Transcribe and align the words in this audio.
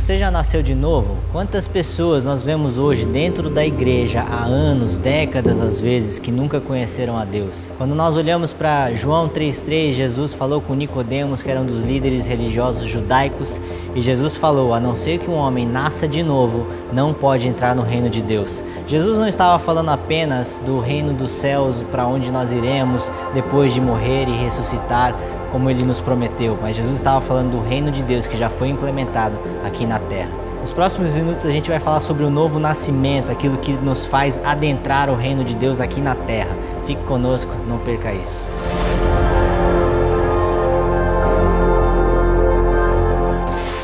Você 0.00 0.16
já 0.16 0.30
nasceu 0.30 0.62
de 0.62 0.74
novo? 0.74 1.18
Quantas 1.30 1.68
pessoas 1.68 2.24
nós 2.24 2.42
vemos 2.42 2.78
hoje 2.78 3.04
dentro 3.04 3.50
da 3.50 3.66
igreja 3.66 4.22
há 4.22 4.44
anos, 4.44 4.96
décadas 4.96 5.60
às 5.60 5.78
vezes, 5.78 6.18
que 6.18 6.32
nunca 6.32 6.58
conheceram 6.58 7.18
a 7.18 7.24
Deus? 7.26 7.70
Quando 7.76 7.94
nós 7.94 8.16
olhamos 8.16 8.50
para 8.50 8.94
João 8.94 9.28
3:3, 9.28 9.92
Jesus 9.92 10.32
falou 10.32 10.62
com 10.62 10.72
Nicodemos, 10.72 11.42
que 11.42 11.50
era 11.50 11.60
um 11.60 11.66
dos 11.66 11.84
líderes 11.84 12.26
religiosos 12.26 12.88
judaicos, 12.88 13.60
e 13.94 14.00
Jesus 14.00 14.38
falou: 14.38 14.72
"A 14.72 14.80
não 14.80 14.96
ser 14.96 15.18
que 15.18 15.30
um 15.30 15.36
homem 15.36 15.66
nasça 15.66 16.08
de 16.08 16.22
novo, 16.22 16.66
não 16.94 17.12
pode 17.12 17.46
entrar 17.46 17.76
no 17.76 17.82
reino 17.82 18.08
de 18.08 18.22
Deus". 18.22 18.64
Jesus 18.86 19.18
não 19.18 19.28
estava 19.28 19.58
falando 19.58 19.90
apenas 19.90 20.62
do 20.64 20.80
reino 20.80 21.12
dos 21.12 21.30
céus 21.30 21.84
para 21.92 22.06
onde 22.06 22.32
nós 22.32 22.52
iremos 22.52 23.12
depois 23.34 23.74
de 23.74 23.82
morrer 23.82 24.26
e 24.26 24.44
ressuscitar, 24.44 25.14
como 25.50 25.68
ele 25.68 25.84
nos 25.84 26.00
prometeu, 26.00 26.58
mas 26.60 26.76
Jesus 26.76 26.96
estava 26.96 27.20
falando 27.20 27.50
do 27.50 27.60
reino 27.60 27.90
de 27.90 28.02
Deus 28.02 28.26
que 28.26 28.36
já 28.36 28.48
foi 28.48 28.68
implementado 28.68 29.36
aqui 29.64 29.84
na 29.84 29.98
terra. 29.98 30.30
Nos 30.60 30.72
próximos 30.72 31.12
minutos 31.12 31.44
a 31.46 31.50
gente 31.50 31.70
vai 31.70 31.80
falar 31.80 32.00
sobre 32.00 32.24
o 32.24 32.30
novo 32.30 32.58
nascimento, 32.58 33.32
aquilo 33.32 33.56
que 33.58 33.72
nos 33.72 34.04
faz 34.04 34.38
adentrar 34.44 35.08
o 35.08 35.14
reino 35.14 35.42
de 35.42 35.54
Deus 35.54 35.80
aqui 35.80 36.00
na 36.00 36.14
terra. 36.14 36.54
Fique 36.84 37.02
conosco, 37.04 37.50
não 37.66 37.78
perca 37.78 38.12
isso. 38.12 38.38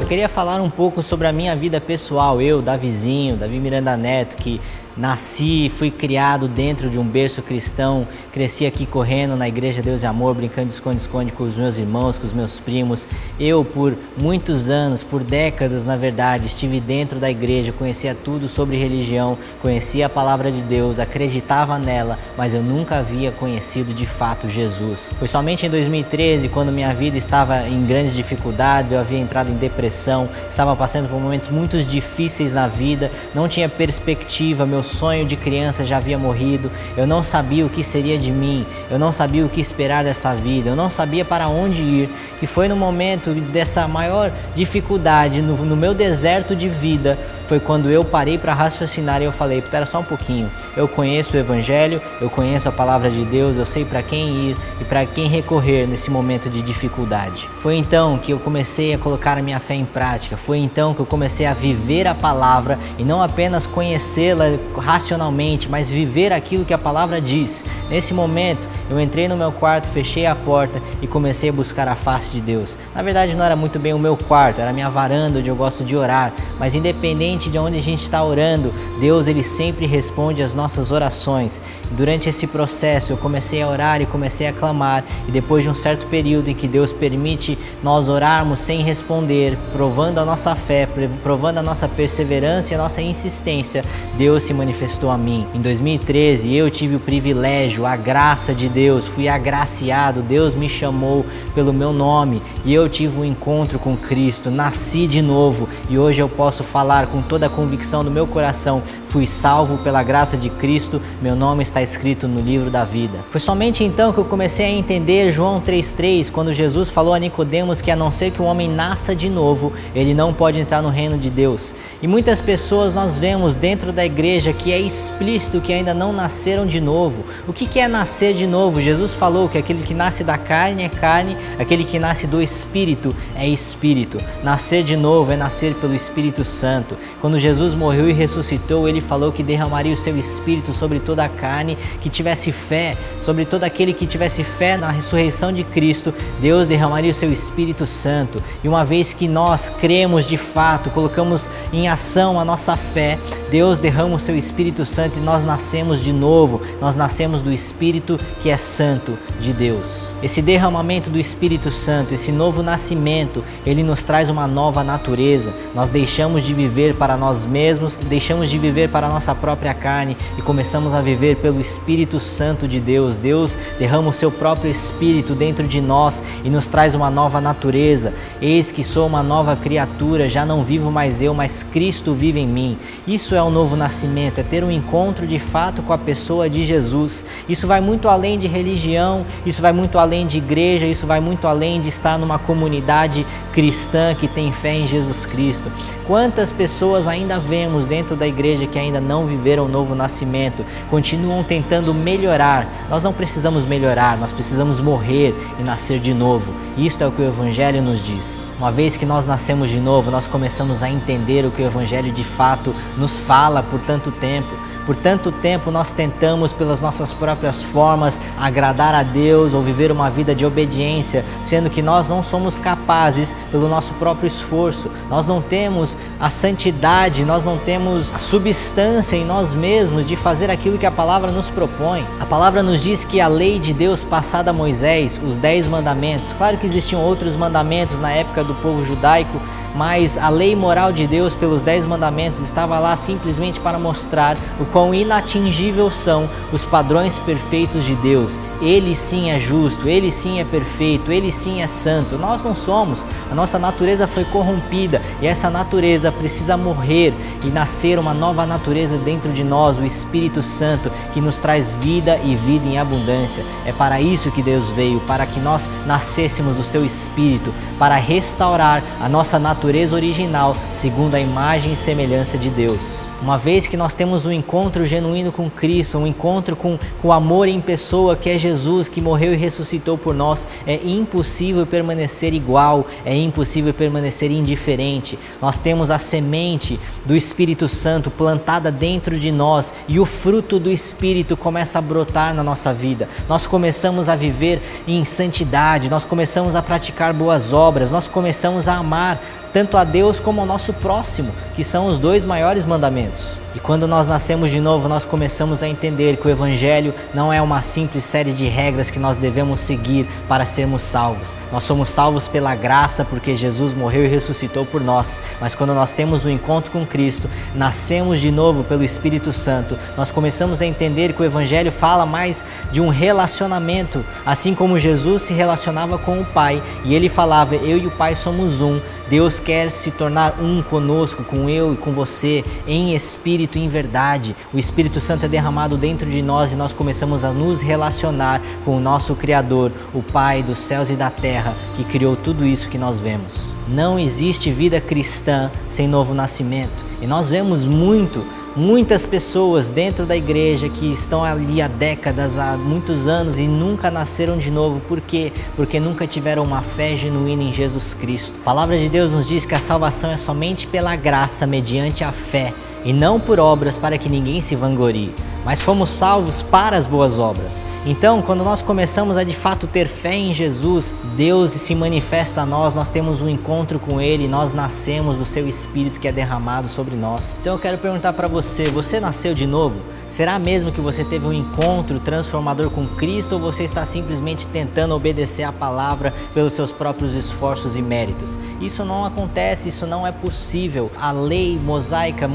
Eu 0.00 0.06
queria 0.06 0.28
falar 0.28 0.60
um 0.60 0.70
pouco 0.70 1.02
sobre 1.02 1.26
a 1.26 1.32
minha 1.32 1.56
vida 1.56 1.80
pessoal, 1.80 2.40
eu, 2.40 2.62
Davizinho, 2.62 3.36
Davi 3.36 3.58
Miranda 3.58 3.96
Neto, 3.96 4.36
que 4.36 4.60
Nasci, 4.96 5.68
fui 5.68 5.90
criado 5.90 6.48
dentro 6.48 6.88
de 6.88 6.98
um 6.98 7.04
berço 7.04 7.42
cristão, 7.42 8.08
cresci 8.32 8.64
aqui 8.64 8.86
correndo 8.86 9.36
na 9.36 9.46
Igreja 9.46 9.82
Deus 9.82 10.02
e 10.02 10.06
Amor, 10.06 10.34
brincando 10.34 10.68
de 10.68 10.72
esconde-esconde 10.72 11.32
com 11.32 11.44
os 11.44 11.54
meus 11.54 11.76
irmãos, 11.76 12.16
com 12.16 12.24
os 12.24 12.32
meus 12.32 12.58
primos. 12.58 13.06
Eu, 13.38 13.62
por 13.62 13.94
muitos 14.18 14.70
anos, 14.70 15.02
por 15.02 15.22
décadas, 15.22 15.84
na 15.84 15.96
verdade, 15.96 16.46
estive 16.46 16.80
dentro 16.80 17.18
da 17.18 17.30
igreja, 17.30 17.72
conhecia 17.72 18.14
tudo 18.14 18.48
sobre 18.48 18.78
religião, 18.78 19.36
conhecia 19.60 20.06
a 20.06 20.08
palavra 20.08 20.50
de 20.50 20.62
Deus, 20.62 20.98
acreditava 20.98 21.78
nela, 21.78 22.18
mas 22.34 22.54
eu 22.54 22.62
nunca 22.62 22.96
havia 22.96 23.30
conhecido 23.30 23.92
de 23.92 24.06
fato 24.06 24.48
Jesus. 24.48 25.10
Foi 25.18 25.28
somente 25.28 25.66
em 25.66 25.70
2013, 25.70 26.48
quando 26.48 26.72
minha 26.72 26.94
vida 26.94 27.18
estava 27.18 27.68
em 27.68 27.84
grandes 27.84 28.14
dificuldades, 28.14 28.92
eu 28.92 28.98
havia 28.98 29.18
entrado 29.18 29.52
em 29.52 29.56
depressão, 29.56 30.26
estava 30.48 30.74
passando 30.74 31.06
por 31.06 31.20
momentos 31.20 31.48
muito 31.48 31.76
difíceis 31.82 32.54
na 32.54 32.66
vida, 32.66 33.10
não 33.34 33.46
tinha 33.46 33.68
perspectiva, 33.68 34.64
meu 34.64 34.85
sonho 34.86 35.26
de 35.26 35.36
criança 35.36 35.84
já 35.84 35.98
havia 35.98 36.18
morrido, 36.18 36.70
eu 36.96 37.06
não 37.06 37.22
sabia 37.22 37.66
o 37.66 37.68
que 37.68 37.82
seria 37.82 38.16
de 38.16 38.30
mim, 38.30 38.66
eu 38.90 38.98
não 38.98 39.12
sabia 39.12 39.44
o 39.44 39.48
que 39.48 39.60
esperar 39.60 40.04
dessa 40.04 40.34
vida, 40.34 40.70
eu 40.70 40.76
não 40.76 40.88
sabia 40.88 41.24
para 41.24 41.48
onde 41.48 41.82
ir, 41.82 42.10
que 42.38 42.46
foi 42.46 42.68
no 42.68 42.76
momento 42.76 43.34
dessa 43.34 43.86
maior 43.86 44.32
dificuldade, 44.54 45.42
no, 45.42 45.56
no 45.56 45.76
meu 45.76 45.92
deserto 45.92 46.54
de 46.54 46.68
vida, 46.68 47.18
foi 47.46 47.60
quando 47.60 47.90
eu 47.90 48.04
parei 48.04 48.38
para 48.38 48.54
raciocinar 48.54 49.20
e 49.20 49.24
eu 49.24 49.32
falei, 49.32 49.58
espera 49.58 49.84
só 49.84 50.00
um 50.00 50.04
pouquinho, 50.04 50.50
eu 50.76 50.86
conheço 50.86 51.36
o 51.36 51.40
Evangelho, 51.40 52.00
eu 52.20 52.30
conheço 52.30 52.68
a 52.68 52.72
palavra 52.72 53.10
de 53.10 53.24
Deus, 53.24 53.56
eu 53.56 53.66
sei 53.66 53.84
para 53.84 54.02
quem 54.02 54.50
ir 54.50 54.56
e 54.80 54.84
para 54.84 55.04
quem 55.04 55.28
recorrer 55.28 55.86
nesse 55.86 56.10
momento 56.10 56.48
de 56.48 56.62
dificuldade. 56.62 57.48
Foi 57.56 57.76
então 57.76 58.18
que 58.18 58.32
eu 58.32 58.38
comecei 58.38 58.94
a 58.94 58.98
colocar 58.98 59.38
a 59.38 59.42
minha 59.42 59.60
fé 59.60 59.74
em 59.74 59.84
prática, 59.84 60.36
foi 60.36 60.58
então 60.58 60.94
que 60.94 61.00
eu 61.00 61.06
comecei 61.06 61.46
a 61.46 61.54
viver 61.54 62.06
a 62.06 62.14
palavra 62.14 62.78
e 62.98 63.04
não 63.04 63.22
apenas 63.22 63.66
conhecê-la 63.66 64.58
racionalmente, 64.80 65.68
mas 65.68 65.90
viver 65.90 66.32
aquilo 66.32 66.64
que 66.64 66.74
a 66.74 66.78
palavra 66.78 67.20
diz. 67.20 67.64
Nesse 67.88 68.12
momento, 68.12 68.66
eu 68.88 69.00
entrei 69.00 69.28
no 69.28 69.36
meu 69.36 69.50
quarto, 69.52 69.86
fechei 69.86 70.26
a 70.26 70.34
porta 70.34 70.80
e 71.02 71.06
comecei 71.06 71.50
a 71.50 71.52
buscar 71.52 71.88
a 71.88 71.96
face 71.96 72.32
de 72.32 72.40
Deus. 72.40 72.76
Na 72.94 73.02
verdade, 73.02 73.34
não 73.34 73.44
era 73.44 73.56
muito 73.56 73.78
bem 73.78 73.92
o 73.92 73.98
meu 73.98 74.16
quarto, 74.16 74.60
era 74.60 74.70
a 74.70 74.72
minha 74.72 74.88
varanda 74.90 75.38
onde 75.38 75.48
eu 75.48 75.56
gosto 75.56 75.84
de 75.84 75.96
orar, 75.96 76.32
mas 76.58 76.74
independente 76.74 77.50
de 77.50 77.58
onde 77.58 77.78
a 77.78 77.82
gente 77.82 78.02
está 78.02 78.22
orando, 78.22 78.72
Deus 79.00 79.26
ele 79.26 79.42
sempre 79.42 79.86
responde 79.86 80.42
às 80.42 80.54
nossas 80.54 80.90
orações. 80.90 81.60
Durante 81.92 82.28
esse 82.28 82.46
processo, 82.46 83.12
eu 83.12 83.16
comecei 83.16 83.62
a 83.62 83.68
orar 83.68 84.00
e 84.00 84.06
comecei 84.06 84.46
a 84.46 84.52
clamar, 84.52 85.04
e 85.26 85.30
depois 85.30 85.64
de 85.64 85.70
um 85.70 85.74
certo 85.74 86.06
período 86.06 86.48
em 86.48 86.54
que 86.54 86.68
Deus 86.68 86.92
permite 86.92 87.58
nós 87.82 88.08
orarmos 88.08 88.60
sem 88.60 88.82
responder, 88.82 89.58
provando 89.72 90.18
a 90.18 90.24
nossa 90.24 90.54
fé, 90.54 90.88
provando 91.22 91.58
a 91.58 91.62
nossa 91.62 91.88
perseverança 91.88 92.72
e 92.72 92.74
a 92.74 92.78
nossa 92.78 93.02
insistência, 93.02 93.82
Deus 94.16 94.42
se 94.42 94.54
manifestou 94.66 95.10
a 95.10 95.16
mim. 95.16 95.46
Em 95.54 95.60
2013, 95.60 96.52
eu 96.52 96.68
tive 96.68 96.96
o 96.96 97.00
privilégio, 97.00 97.86
a 97.86 97.94
graça 97.94 98.52
de 98.52 98.68
Deus, 98.68 99.06
fui 99.06 99.28
agraciado, 99.28 100.22
Deus 100.22 100.56
me 100.56 100.68
chamou 100.68 101.24
pelo 101.54 101.72
meu 101.72 101.92
nome 101.92 102.42
e 102.64 102.74
eu 102.74 102.88
tive 102.88 103.20
um 103.20 103.24
encontro 103.24 103.78
com 103.78 103.96
Cristo, 103.96 104.50
nasci 104.50 105.06
de 105.06 105.22
novo 105.22 105.68
e 105.88 105.96
hoje 105.96 106.20
eu 106.20 106.28
posso 106.28 106.64
falar 106.64 107.06
com 107.06 107.22
toda 107.22 107.46
a 107.46 107.48
convicção 107.48 108.02
do 108.02 108.10
meu 108.10 108.26
coração: 108.26 108.82
fui 109.06 109.24
salvo 109.24 109.78
pela 109.78 110.02
graça 110.02 110.36
de 110.36 110.50
Cristo, 110.50 111.00
meu 111.22 111.36
nome 111.36 111.62
está 111.62 111.80
escrito 111.80 112.26
no 112.26 112.40
livro 112.40 112.68
da 112.68 112.84
vida. 112.84 113.24
Foi 113.30 113.40
somente 113.40 113.84
então 113.84 114.12
que 114.12 114.18
eu 114.18 114.24
comecei 114.24 114.66
a 114.66 114.70
entender 114.70 115.30
João 115.30 115.60
3,3, 115.60 116.28
quando 116.32 116.52
Jesus 116.52 116.90
falou 116.90 117.14
a 117.14 117.20
Nicodemos 117.20 117.80
que 117.80 117.90
a 117.92 117.96
não 117.96 118.10
ser 118.10 118.32
que 118.32 118.42
o 118.42 118.44
homem 118.44 118.68
nasça 118.68 119.14
de 119.14 119.30
novo, 119.30 119.72
ele 119.94 120.12
não 120.12 120.34
pode 120.34 120.58
entrar 120.58 120.82
no 120.82 120.88
reino 120.88 121.16
de 121.16 121.30
Deus. 121.30 121.72
E 122.02 122.08
muitas 122.08 122.40
pessoas 122.40 122.94
nós 122.94 123.16
vemos 123.16 123.54
dentro 123.54 123.92
da 123.92 124.04
igreja 124.04 124.55
que 124.58 124.72
é 124.72 124.78
explícito 124.78 125.60
que 125.60 125.72
ainda 125.72 125.94
não 125.94 126.12
nasceram 126.12 126.66
de 126.66 126.80
novo. 126.80 127.24
O 127.46 127.52
que, 127.52 127.78
é 127.78 127.86
nascer 127.86 128.34
de 128.34 128.46
novo? 128.46 128.80
Jesus 128.80 129.14
falou 129.14 129.48
que 129.48 129.58
aquele 129.58 129.82
que 129.82 129.94
nasce 129.94 130.24
da 130.24 130.38
carne 130.38 130.82
é 130.82 130.88
carne, 130.88 131.36
aquele 131.58 131.84
que 131.84 131.98
nasce 131.98 132.26
do 132.26 132.40
espírito 132.40 133.14
é 133.34 133.46
espírito. 133.46 134.18
Nascer 134.42 134.82
de 134.82 134.96
novo 134.96 135.32
é 135.32 135.36
nascer 135.36 135.74
pelo 135.74 135.94
Espírito 135.94 136.44
Santo. 136.44 136.96
Quando 137.20 137.38
Jesus 137.38 137.74
morreu 137.74 138.08
e 138.08 138.12
ressuscitou, 138.12 138.88
ele 138.88 139.00
falou 139.00 139.32
que 139.32 139.42
derramaria 139.42 139.92
o 139.92 139.96
seu 139.96 140.16
espírito 140.16 140.72
sobre 140.72 141.00
toda 141.00 141.24
a 141.24 141.28
carne, 141.28 141.76
que 142.00 142.08
tivesse 142.08 142.52
fé, 142.52 142.94
sobre 143.22 143.44
todo 143.44 143.64
aquele 143.64 143.92
que 143.92 144.06
tivesse 144.06 144.44
fé 144.44 144.76
na 144.76 144.90
ressurreição 144.90 145.52
de 145.52 145.64
Cristo, 145.64 146.14
Deus 146.40 146.66
derramaria 146.66 147.10
o 147.10 147.14
seu 147.14 147.32
Espírito 147.32 147.86
Santo. 147.86 148.42
E 148.62 148.68
uma 148.68 148.84
vez 148.84 149.12
que 149.12 149.28
nós 149.28 149.68
cremos 149.68 150.26
de 150.26 150.36
fato, 150.36 150.90
colocamos 150.90 151.48
em 151.72 151.88
ação 151.88 152.38
a 152.38 152.44
nossa 152.44 152.76
fé, 152.76 153.18
Deus 153.50 153.78
derrama 153.78 154.16
o 154.16 154.18
seu 154.18 154.35
Espírito 154.36 154.84
Santo 154.84 155.18
e 155.18 155.22
nós 155.22 155.44
nascemos 155.44 156.02
de 156.02 156.12
novo, 156.12 156.60
nós 156.80 156.96
nascemos 156.96 157.40
do 157.40 157.52
Espírito 157.52 158.18
que 158.40 158.50
é 158.50 158.56
Santo 158.56 159.18
de 159.40 159.52
Deus. 159.52 160.14
Esse 160.22 160.42
derramamento 160.42 161.10
do 161.10 161.18
Espírito 161.18 161.70
Santo, 161.70 162.14
esse 162.14 162.32
novo 162.32 162.62
nascimento, 162.62 163.42
ele 163.64 163.82
nos 163.82 164.04
traz 164.04 164.28
uma 164.30 164.46
nova 164.46 164.82
natureza. 164.82 165.52
Nós 165.74 165.90
deixamos 165.90 166.42
de 166.42 166.52
viver 166.54 166.94
para 166.94 167.16
nós 167.16 167.46
mesmos, 167.46 167.96
deixamos 167.96 168.50
de 168.50 168.58
viver 168.58 168.88
para 168.88 169.06
a 169.06 169.10
nossa 169.10 169.34
própria 169.34 169.74
carne 169.74 170.16
e 170.38 170.42
começamos 170.42 170.94
a 170.94 171.00
viver 171.00 171.36
pelo 171.36 171.60
Espírito 171.60 172.20
Santo 172.20 172.66
de 172.66 172.80
Deus. 172.80 173.18
Deus 173.18 173.56
derrama 173.78 174.10
o 174.10 174.12
seu 174.12 174.30
próprio 174.30 174.70
Espírito 174.70 175.34
dentro 175.34 175.66
de 175.66 175.80
nós 175.80 176.22
e 176.44 176.50
nos 176.50 176.68
traz 176.68 176.94
uma 176.94 177.10
nova 177.10 177.40
natureza. 177.40 178.12
Eis 178.40 178.72
que 178.72 178.84
sou 178.84 179.06
uma 179.06 179.22
nova 179.22 179.56
criatura, 179.56 180.28
já 180.28 180.44
não 180.44 180.64
vivo 180.64 180.90
mais 180.90 181.22
eu, 181.22 181.32
mas 181.32 181.62
Cristo 181.62 182.14
vive 182.14 182.40
em 182.40 182.46
mim. 182.46 182.78
Isso 183.06 183.34
é 183.34 183.42
o 183.42 183.50
novo 183.50 183.76
nascimento 183.76 184.25
é 184.26 184.42
ter 184.42 184.64
um 184.64 184.70
encontro 184.70 185.26
de 185.26 185.38
fato 185.38 185.82
com 185.82 185.92
a 185.92 185.98
pessoa 185.98 186.48
de 186.48 186.64
Jesus. 186.64 187.24
Isso 187.48 187.66
vai 187.66 187.80
muito 187.80 188.08
além 188.08 188.38
de 188.38 188.46
religião, 188.46 189.24
isso 189.44 189.62
vai 189.62 189.72
muito 189.72 189.98
além 189.98 190.26
de 190.26 190.38
igreja, 190.38 190.86
isso 190.86 191.06
vai 191.06 191.20
muito 191.20 191.46
além 191.46 191.80
de 191.80 191.88
estar 191.88 192.18
numa 192.18 192.38
comunidade 192.38 193.26
cristã 193.52 194.14
que 194.14 194.28
tem 194.28 194.52
fé 194.52 194.74
em 194.74 194.86
Jesus 194.86 195.26
Cristo. 195.26 195.70
Quantas 196.06 196.52
pessoas 196.52 197.08
ainda 197.08 197.38
vemos 197.38 197.88
dentro 197.88 198.14
da 198.14 198.26
igreja 198.26 198.66
que 198.66 198.78
ainda 198.78 199.00
não 199.00 199.26
viveram 199.26 199.64
o 199.64 199.68
novo 199.68 199.94
nascimento, 199.94 200.64
continuam 200.90 201.42
tentando 201.42 201.92
melhorar. 201.94 202.86
Nós 202.90 203.02
não 203.02 203.12
precisamos 203.12 203.64
melhorar, 203.64 204.16
nós 204.18 204.32
precisamos 204.32 204.78
morrer 204.78 205.34
e 205.58 205.62
nascer 205.62 205.98
de 205.98 206.12
novo. 206.12 206.52
Isto 206.76 207.02
é 207.02 207.06
o 207.06 207.12
que 207.12 207.22
o 207.22 207.26
Evangelho 207.26 207.82
nos 207.82 208.04
diz. 208.04 208.48
Uma 208.58 208.70
vez 208.70 208.96
que 208.96 209.06
nós 209.06 209.26
nascemos 209.26 209.70
de 209.70 209.80
novo, 209.80 210.10
nós 210.10 210.26
começamos 210.26 210.82
a 210.82 210.88
entender 210.88 211.44
o 211.44 211.50
que 211.50 211.62
o 211.62 211.66
Evangelho 211.66 212.12
de 212.12 212.24
fato 212.24 212.74
nos 212.96 213.18
fala, 213.18 213.62
portanto, 213.62 214.12
tempo. 214.20 214.54
Por 214.84 214.94
tanto 214.94 215.32
tempo 215.32 215.70
nós 215.70 215.92
tentamos, 215.92 216.52
pelas 216.52 216.80
nossas 216.80 217.12
próprias 217.12 217.62
formas, 217.62 218.20
agradar 218.38 218.94
a 218.94 219.02
Deus 219.02 219.52
ou 219.52 219.60
viver 219.60 219.90
uma 219.90 220.08
vida 220.08 220.34
de 220.34 220.46
obediência, 220.46 221.24
sendo 221.42 221.68
que 221.68 221.82
nós 221.82 222.08
não 222.08 222.22
somos 222.22 222.58
capazes 222.58 223.34
pelo 223.50 223.68
nosso 223.68 223.92
próprio 223.94 224.28
esforço. 224.28 224.88
Nós 225.10 225.26
não 225.26 225.42
temos 225.42 225.96
a 226.20 226.30
santidade, 226.30 227.24
nós 227.24 227.44
não 227.44 227.58
temos 227.58 228.12
a 228.12 228.18
substância 228.18 229.16
em 229.16 229.24
nós 229.24 229.52
mesmos 229.52 230.06
de 230.06 230.14
fazer 230.14 230.50
aquilo 230.50 230.78
que 230.78 230.86
a 230.86 230.92
palavra 230.92 231.32
nos 231.32 231.50
propõe. 231.50 232.06
A 232.20 232.26
palavra 232.26 232.62
nos 232.62 232.80
diz 232.80 233.04
que 233.04 233.20
a 233.20 233.26
lei 233.26 233.58
de 233.58 233.74
Deus 233.74 234.04
passada 234.04 234.50
a 234.50 234.54
Moisés, 234.54 235.20
os 235.26 235.38
dez 235.38 235.66
mandamentos, 235.66 236.32
claro 236.32 236.56
que 236.58 236.66
existiam 236.66 237.02
outros 237.02 237.34
mandamentos 237.34 237.98
na 237.98 238.12
época 238.12 238.44
do 238.44 238.54
povo 238.54 238.84
judaico, 238.84 239.40
mas 239.76 240.16
a 240.16 240.30
lei 240.30 240.56
moral 240.56 240.90
de 240.90 241.06
Deus 241.06 241.34
pelos 241.34 241.60
dez 241.60 241.84
mandamentos 241.84 242.40
estava 242.40 242.78
lá 242.78 242.96
simplesmente 242.96 243.60
para 243.60 243.78
mostrar 243.78 244.36
o 244.58 244.64
quão 244.64 244.94
inatingível 244.94 245.90
são 245.90 246.28
os 246.50 246.64
padrões 246.64 247.18
perfeitos 247.18 247.84
de 247.84 247.94
Deus. 247.96 248.40
Ele 248.62 248.96
sim 248.96 249.30
é 249.30 249.38
justo, 249.38 249.86
ele 249.86 250.10
sim 250.10 250.40
é 250.40 250.44
perfeito, 250.44 251.12
ele 251.12 251.30
sim 251.30 251.60
é 251.60 251.66
santo. 251.66 252.16
Nós 252.16 252.42
não 252.42 252.54
somos. 252.54 253.06
A 253.30 253.34
nossa 253.34 253.58
natureza 253.58 254.06
foi 254.06 254.24
corrompida 254.24 255.02
e 255.20 255.26
essa 255.26 255.50
natureza 255.50 256.10
precisa 256.10 256.56
morrer 256.56 257.12
e 257.44 257.50
nascer 257.50 257.98
uma 257.98 258.14
nova 258.14 258.46
natureza 258.46 258.96
dentro 258.96 259.30
de 259.30 259.44
nós, 259.44 259.78
o 259.78 259.84
Espírito 259.84 260.40
Santo, 260.42 260.90
que 261.12 261.20
nos 261.20 261.38
traz 261.38 261.68
vida 261.68 262.18
e 262.24 262.34
vida 262.34 262.66
em 262.66 262.78
abundância. 262.78 263.44
É 263.66 263.72
para 263.72 264.00
isso 264.00 264.30
que 264.30 264.42
Deus 264.42 264.70
veio, 264.70 265.00
para 265.00 265.26
que 265.26 265.38
nós 265.38 265.68
nascêssemos 265.84 266.56
do 266.56 266.62
seu 266.62 266.82
Espírito, 266.82 267.52
para 267.78 267.96
restaurar 267.96 268.82
a 269.02 269.08
nossa 269.08 269.38
natureza 269.38 269.65
original, 269.92 270.56
segundo 270.72 271.14
a 271.14 271.20
imagem 271.20 271.72
e 271.72 271.76
semelhança 271.76 272.38
de 272.38 272.50
Deus. 272.50 273.08
Uma 273.22 273.38
vez 273.38 273.66
que 273.66 273.78
nós 273.78 273.94
temos 273.94 274.26
um 274.26 274.30
encontro 274.30 274.84
genuíno 274.84 275.32
com 275.32 275.48
Cristo, 275.48 275.96
um 275.96 276.06
encontro 276.06 276.54
com, 276.54 276.78
com 277.00 277.08
o 277.08 277.12
amor 277.12 277.48
em 277.48 277.60
pessoa 277.62 278.14
que 278.14 278.28
é 278.28 278.36
Jesus, 278.36 278.88
que 278.88 279.00
morreu 279.00 279.32
e 279.32 279.36
ressuscitou 279.36 279.96
por 279.96 280.14
nós, 280.14 280.46
é 280.66 280.74
impossível 280.84 281.66
permanecer 281.66 282.34
igual, 282.34 282.86
é 283.06 283.16
impossível 283.16 283.72
permanecer 283.72 284.30
indiferente. 284.30 285.18
Nós 285.40 285.58
temos 285.58 285.90
a 285.90 285.98
semente 285.98 286.78
do 287.06 287.16
Espírito 287.16 287.66
Santo 287.68 288.10
plantada 288.10 288.70
dentro 288.70 289.18
de 289.18 289.32
nós 289.32 289.72
e 289.88 289.98
o 289.98 290.04
fruto 290.04 290.58
do 290.58 290.70
Espírito 290.70 291.38
começa 291.38 291.78
a 291.78 291.82
brotar 291.82 292.34
na 292.34 292.44
nossa 292.44 292.72
vida. 292.74 293.08
Nós 293.26 293.46
começamos 293.46 294.10
a 294.10 294.14
viver 294.14 294.62
em 294.86 295.04
santidade, 295.06 295.88
nós 295.88 296.04
começamos 296.04 296.54
a 296.54 296.60
praticar 296.60 297.14
boas 297.14 297.54
obras, 297.54 297.90
nós 297.90 298.06
começamos 298.06 298.68
a 298.68 298.74
amar 298.74 299.22
tanto 299.56 299.78
a 299.78 299.84
Deus 299.84 300.20
como 300.20 300.42
ao 300.42 300.46
nosso 300.46 300.70
próximo, 300.74 301.32
que 301.54 301.64
são 301.64 301.86
os 301.86 301.98
dois 301.98 302.26
maiores 302.26 302.66
mandamentos. 302.66 303.15
E 303.56 303.58
quando 303.58 303.88
nós 303.88 304.06
nascemos 304.06 304.50
de 304.50 304.60
novo, 304.60 304.86
nós 304.86 305.06
começamos 305.06 305.62
a 305.62 305.68
entender 305.68 306.18
que 306.18 306.26
o 306.26 306.30
Evangelho 306.30 306.92
não 307.14 307.32
é 307.32 307.40
uma 307.40 307.62
simples 307.62 308.04
série 308.04 308.34
de 308.34 308.46
regras 308.46 308.90
que 308.90 308.98
nós 308.98 309.16
devemos 309.16 309.60
seguir 309.60 310.06
para 310.28 310.44
sermos 310.44 310.82
salvos. 310.82 311.34
Nós 311.50 311.62
somos 311.62 311.88
salvos 311.88 312.28
pela 312.28 312.54
graça 312.54 313.02
porque 313.02 313.34
Jesus 313.34 313.72
morreu 313.72 314.04
e 314.04 314.08
ressuscitou 314.08 314.66
por 314.66 314.82
nós. 314.82 315.18
Mas 315.40 315.54
quando 315.54 315.72
nós 315.72 315.90
temos 315.90 316.26
um 316.26 316.28
encontro 316.28 316.70
com 316.70 316.84
Cristo, 316.84 317.30
nascemos 317.54 318.20
de 318.20 318.30
novo 318.30 318.62
pelo 318.62 318.84
Espírito 318.84 319.32
Santo, 319.32 319.78
nós 319.96 320.10
começamos 320.10 320.60
a 320.60 320.66
entender 320.66 321.14
que 321.14 321.22
o 321.22 321.24
Evangelho 321.24 321.72
fala 321.72 322.04
mais 322.04 322.44
de 322.70 322.82
um 322.82 322.88
relacionamento, 322.88 324.04
assim 324.26 324.54
como 324.54 324.78
Jesus 324.78 325.22
se 325.22 325.32
relacionava 325.32 325.96
com 325.96 326.20
o 326.20 326.26
Pai 326.26 326.62
e 326.84 326.94
ele 326.94 327.08
falava: 327.08 327.54
Eu 327.56 327.78
e 327.78 327.86
o 327.86 327.90
Pai 327.90 328.14
somos 328.14 328.60
um. 328.60 328.82
Deus 329.08 329.38
quer 329.38 329.70
se 329.70 329.90
tornar 329.92 330.40
um 330.40 330.62
conosco, 330.62 331.22
com 331.22 331.48
eu 331.48 331.72
e 331.72 331.76
com 331.76 331.92
você, 331.92 332.44
em 332.66 332.94
espírito 332.96 333.58
e 333.58 333.62
em 333.62 333.68
verdade. 333.68 334.34
O 334.52 334.58
Espírito 334.58 334.98
Santo 334.98 335.26
é 335.26 335.28
derramado 335.28 335.76
dentro 335.76 336.10
de 336.10 336.22
nós 336.22 336.52
e 336.52 336.56
nós 336.56 336.72
começamos 336.72 337.22
a 337.22 337.30
nos 337.30 337.62
relacionar 337.62 338.40
com 338.64 338.76
o 338.76 338.80
nosso 338.80 339.14
Criador, 339.14 339.72
o 339.94 340.02
Pai 340.02 340.42
dos 340.42 340.58
céus 340.58 340.90
e 340.90 340.96
da 340.96 341.10
terra, 341.10 341.56
que 341.76 341.84
criou 341.84 342.16
tudo 342.16 342.44
isso 342.44 342.68
que 342.68 342.78
nós 342.78 342.98
vemos. 342.98 343.54
Não 343.68 343.98
existe 343.98 344.50
vida 344.50 344.80
cristã 344.80 345.50
sem 345.68 345.86
novo 345.86 346.14
nascimento. 346.14 346.84
E 347.00 347.06
nós 347.06 347.30
vemos 347.30 347.66
muito 347.66 348.24
muitas 348.56 349.04
pessoas 349.04 349.68
dentro 349.68 350.06
da 350.06 350.16
igreja 350.16 350.68
que 350.68 350.90
estão 350.90 351.22
ali 351.22 351.60
há 351.60 351.68
décadas, 351.68 352.38
há 352.38 352.56
muitos 352.56 353.06
anos 353.06 353.38
e 353.38 353.46
nunca 353.46 353.90
nasceram 353.90 354.38
de 354.38 354.50
novo. 354.50 354.80
Por 354.80 355.00
quê? 355.00 355.30
Porque 355.54 355.78
nunca 355.78 356.06
tiveram 356.06 356.42
uma 356.42 356.62
fé 356.62 356.96
genuína 356.96 357.42
em 357.42 357.52
Jesus 357.52 357.92
Cristo. 357.92 358.38
A 358.40 358.44
palavra 358.44 358.78
de 358.78 358.88
Deus 358.88 359.12
nos 359.12 359.28
diz 359.28 359.44
que 359.44 359.54
a 359.54 359.60
salvação 359.60 360.10
é 360.10 360.16
somente 360.16 360.66
pela 360.66 360.96
graça, 360.96 361.46
mediante 361.46 362.02
a 362.02 362.12
fé, 362.12 362.54
e 362.86 362.92
não 362.92 363.20
por 363.20 363.38
obras 363.38 363.76
para 363.76 363.98
que 363.98 364.08
ninguém 364.08 364.40
se 364.40 364.56
vanglorie 364.56 365.12
mas 365.46 365.62
fomos 365.62 365.90
salvos 365.90 366.42
para 366.42 366.76
as 366.76 366.88
boas 366.88 367.20
obras. 367.20 367.62
Então, 367.86 368.20
quando 368.20 368.42
nós 368.42 368.60
começamos 368.60 369.16
a 369.16 369.22
de 369.22 369.32
fato 369.32 369.68
ter 369.68 369.86
fé 369.86 370.12
em 370.12 370.34
Jesus, 370.34 370.92
Deus 371.16 371.52
se 371.52 371.72
manifesta 371.72 372.40
a 372.40 372.46
nós, 372.46 372.74
nós 372.74 372.90
temos 372.90 373.20
um 373.20 373.28
encontro 373.28 373.78
com 373.78 374.00
Ele, 374.00 374.26
nós 374.26 374.52
nascemos 374.52 375.18
do 375.18 375.24
Seu 375.24 375.46
Espírito 375.46 376.00
que 376.00 376.08
é 376.08 376.12
derramado 376.12 376.66
sobre 376.66 376.96
nós. 376.96 377.32
Então, 377.40 377.52
eu 377.52 377.60
quero 377.60 377.78
perguntar 377.78 378.12
para 378.14 378.26
você: 378.26 378.64
você 378.64 378.98
nasceu 378.98 379.34
de 379.34 379.46
novo? 379.46 379.80
Será 380.08 380.36
mesmo 380.36 380.72
que 380.72 380.80
você 380.80 381.04
teve 381.04 381.26
um 381.26 381.32
encontro 381.32 382.00
transformador 382.00 382.68
com 382.70 382.86
Cristo 382.86 383.34
ou 383.34 383.40
você 383.40 383.62
está 383.62 383.86
simplesmente 383.86 384.48
tentando 384.48 384.96
obedecer 384.96 385.44
a 385.44 385.52
palavra 385.52 386.12
pelos 386.34 386.54
seus 386.54 386.72
próprios 386.72 387.14
esforços 387.14 387.76
e 387.76 387.82
méritos? 387.82 388.36
Isso 388.60 388.84
não 388.84 389.04
acontece, 389.04 389.68
isso 389.68 389.86
não 389.86 390.04
é 390.04 390.10
possível. 390.10 390.90
A 391.00 391.12
lei 391.12 391.56
mosaica 391.56 392.26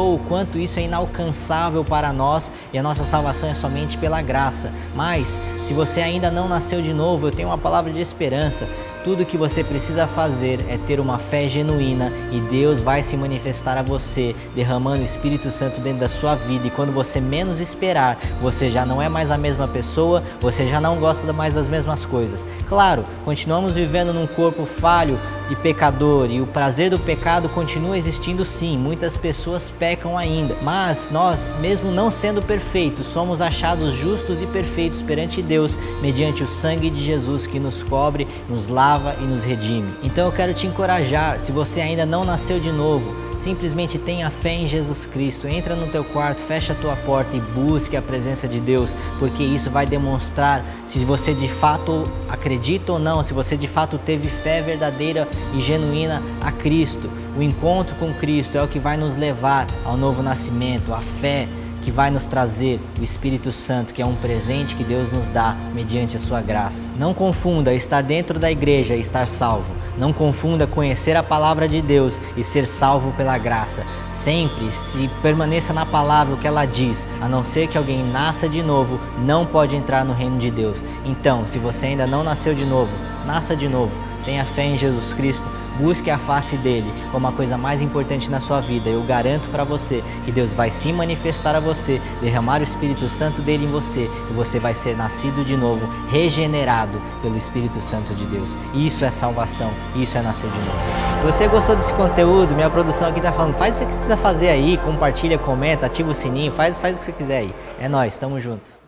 mostrou 0.00 0.14
o 0.14 0.18
quanto 0.18 0.58
isso 0.58 0.78
é 0.78 0.82
inalcançável 0.82 1.84
para 1.84 2.12
nós 2.12 2.50
e 2.72 2.78
a 2.78 2.82
nossa 2.82 3.04
salvação 3.04 3.50
é 3.50 3.54
somente 3.54 3.98
pela 3.98 4.22
graça. 4.22 4.72
Mas, 4.94 5.38
se 5.62 5.74
você 5.74 6.00
ainda 6.00 6.30
não 6.30 6.48
nasceu 6.48 6.80
de 6.80 6.94
novo, 6.94 7.26
eu 7.26 7.30
tenho 7.30 7.48
uma 7.48 7.58
palavra 7.58 7.92
de 7.92 8.00
esperança. 8.00 8.66
Tudo 9.04 9.24
que 9.24 9.38
você 9.38 9.64
precisa 9.64 10.06
fazer 10.06 10.58
é 10.68 10.76
ter 10.76 11.00
uma 11.00 11.18
fé 11.18 11.48
genuína 11.48 12.12
e 12.30 12.40
Deus 12.40 12.80
vai 12.80 13.02
se 13.02 13.16
manifestar 13.16 13.78
a 13.78 13.82
você, 13.82 14.34
derramando 14.54 15.00
o 15.00 15.04
Espírito 15.04 15.50
Santo 15.50 15.80
dentro 15.80 16.00
da 16.00 16.08
sua 16.08 16.34
vida. 16.34 16.66
E 16.66 16.70
quando 16.70 16.92
você 16.92 17.18
menos 17.18 17.60
esperar, 17.60 18.18
você 18.42 18.70
já 18.70 18.84
não 18.84 19.00
é 19.00 19.08
mais 19.08 19.30
a 19.30 19.38
mesma 19.38 19.66
pessoa, 19.66 20.22
você 20.38 20.66
já 20.66 20.80
não 20.80 20.98
gosta 20.98 21.32
mais 21.32 21.54
das 21.54 21.66
mesmas 21.66 22.04
coisas. 22.04 22.46
Claro, 22.68 23.04
continuamos 23.24 23.72
vivendo 23.72 24.12
num 24.12 24.26
corpo 24.26 24.66
falho 24.66 25.18
e 25.50 25.56
pecador, 25.56 26.30
e 26.30 26.40
o 26.40 26.46
prazer 26.46 26.90
do 26.90 26.98
pecado 26.98 27.48
continua 27.48 27.98
existindo 27.98 28.44
sim. 28.44 28.78
Muitas 28.78 29.16
pessoas 29.16 29.68
pecam 29.68 30.16
ainda, 30.16 30.56
mas 30.62 31.10
nós, 31.10 31.52
mesmo 31.60 31.90
não 31.90 32.10
sendo 32.10 32.40
perfeitos, 32.40 33.06
somos 33.06 33.42
achados 33.42 33.92
justos 33.92 34.40
e 34.40 34.46
perfeitos 34.46 35.02
perante 35.02 35.42
Deus 35.42 35.76
mediante 36.00 36.44
o 36.44 36.48
sangue 36.48 36.88
de 36.88 37.04
Jesus 37.04 37.46
que 37.46 37.58
nos 37.58 37.82
cobre, 37.82 38.28
nos 38.48 38.68
lava 38.68 39.16
e 39.20 39.24
nos 39.24 39.42
redime. 39.42 39.94
Então 40.04 40.26
eu 40.26 40.32
quero 40.32 40.54
te 40.54 40.66
encorajar, 40.66 41.40
se 41.40 41.50
você 41.50 41.80
ainda 41.80 42.06
não 42.06 42.24
nasceu 42.24 42.60
de 42.60 42.70
novo, 42.70 43.29
Simplesmente 43.40 43.96
tenha 43.96 44.28
fé 44.28 44.52
em 44.52 44.68
Jesus 44.68 45.06
Cristo. 45.06 45.48
Entra 45.48 45.74
no 45.74 45.86
teu 45.86 46.04
quarto, 46.04 46.42
fecha 46.42 46.74
a 46.74 46.76
tua 46.76 46.94
porta 46.94 47.34
e 47.34 47.40
busque 47.40 47.96
a 47.96 48.02
presença 48.02 48.46
de 48.46 48.60
Deus, 48.60 48.94
porque 49.18 49.42
isso 49.42 49.70
vai 49.70 49.86
demonstrar 49.86 50.62
se 50.84 51.02
você 51.06 51.32
de 51.32 51.48
fato 51.48 52.02
acredita 52.28 52.92
ou 52.92 52.98
não, 52.98 53.22
se 53.22 53.32
você 53.32 53.56
de 53.56 53.66
fato 53.66 53.96
teve 53.96 54.28
fé 54.28 54.60
verdadeira 54.60 55.26
e 55.54 55.60
genuína 55.60 56.22
a 56.38 56.52
Cristo. 56.52 57.10
O 57.34 57.42
encontro 57.42 57.96
com 57.96 58.12
Cristo 58.12 58.58
é 58.58 58.62
o 58.62 58.68
que 58.68 58.78
vai 58.78 58.98
nos 58.98 59.16
levar 59.16 59.66
ao 59.86 59.96
novo 59.96 60.22
nascimento, 60.22 60.92
à 60.92 61.00
fé 61.00 61.48
que 61.80 61.90
vai 61.90 62.10
nos 62.10 62.26
trazer 62.26 62.78
o 63.00 63.02
Espírito 63.02 63.50
Santo, 63.50 63.94
que 63.94 64.02
é 64.02 64.06
um 64.06 64.16
presente 64.16 64.76
que 64.76 64.84
Deus 64.84 65.10
nos 65.10 65.30
dá 65.30 65.56
mediante 65.74 66.14
a 66.14 66.20
sua 66.20 66.42
graça. 66.42 66.90
Não 66.98 67.14
confunda 67.14 67.72
estar 67.72 68.02
dentro 68.02 68.38
da 68.38 68.50
igreja 68.50 68.94
e 68.94 69.00
estar 69.00 69.26
salvo. 69.26 69.79
Não 70.00 70.14
confunda 70.14 70.66
conhecer 70.66 71.14
a 71.14 71.22
palavra 71.22 71.68
de 71.68 71.82
Deus 71.82 72.18
e 72.34 72.42
ser 72.42 72.66
salvo 72.66 73.12
pela 73.12 73.36
graça. 73.36 73.84
Sempre 74.10 74.72
se 74.72 75.10
permaneça 75.20 75.74
na 75.74 75.84
palavra 75.84 76.32
o 76.32 76.38
que 76.38 76.46
ela 76.46 76.64
diz, 76.64 77.06
a 77.20 77.28
não 77.28 77.44
ser 77.44 77.68
que 77.68 77.76
alguém 77.76 78.02
nasça 78.02 78.48
de 78.48 78.62
novo, 78.62 78.98
não 79.18 79.44
pode 79.44 79.76
entrar 79.76 80.02
no 80.02 80.14
reino 80.14 80.38
de 80.38 80.50
Deus. 80.50 80.82
Então, 81.04 81.46
se 81.46 81.58
você 81.58 81.88
ainda 81.88 82.06
não 82.06 82.24
nasceu 82.24 82.54
de 82.54 82.64
novo, 82.64 82.96
nasça 83.26 83.54
de 83.54 83.68
novo. 83.68 83.94
Tenha 84.24 84.46
fé 84.46 84.64
em 84.64 84.78
Jesus 84.78 85.12
Cristo 85.12 85.46
Busque 85.80 86.10
a 86.10 86.18
face 86.18 86.56
dele 86.56 86.92
como 87.10 87.26
a 87.26 87.32
coisa 87.32 87.56
mais 87.56 87.80
importante 87.80 88.30
na 88.30 88.40
sua 88.40 88.60
vida. 88.60 88.88
Eu 88.88 89.02
garanto 89.02 89.48
para 89.48 89.64
você 89.64 90.02
que 90.24 90.32
Deus 90.32 90.52
vai 90.52 90.70
se 90.70 90.92
manifestar 90.92 91.54
a 91.54 91.60
você, 91.60 92.00
derramar 92.20 92.60
o 92.60 92.64
Espírito 92.64 93.08
Santo 93.08 93.40
dele 93.40 93.64
em 93.64 93.70
você 93.70 94.10
e 94.30 94.32
você 94.34 94.58
vai 94.58 94.74
ser 94.74 94.96
nascido 94.96 95.44
de 95.44 95.56
novo, 95.56 95.88
regenerado 96.08 97.00
pelo 97.22 97.36
Espírito 97.36 97.80
Santo 97.80 98.14
de 98.14 98.26
Deus. 98.26 98.56
Isso 98.74 99.04
é 99.04 99.10
salvação, 99.10 99.72
isso 99.94 100.18
é 100.18 100.22
nascer 100.22 100.50
de 100.50 100.58
novo. 100.58 100.78
Você 101.24 101.48
gostou 101.48 101.76
desse 101.76 101.92
conteúdo? 101.94 102.54
Minha 102.54 102.70
produção 102.70 103.08
aqui 103.08 103.20
tá 103.20 103.32
falando, 103.32 103.54
faz 103.54 103.76
o 103.76 103.86
que 103.86 103.92
você 103.92 104.00
precisa 104.00 104.16
fazer 104.16 104.48
aí, 104.48 104.76
compartilha, 104.78 105.38
comenta, 105.38 105.86
ativa 105.86 106.10
o 106.10 106.14
sininho, 106.14 106.52
faz, 106.52 106.76
faz 106.76 106.96
o 106.96 107.00
que 107.00 107.06
você 107.06 107.12
quiser 107.12 107.38
aí. 107.38 107.54
É 107.78 107.88
nós, 107.88 108.18
tamo 108.18 108.40
junto. 108.40 108.79